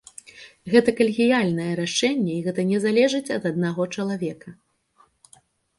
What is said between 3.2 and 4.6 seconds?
ад аднаго чалавека.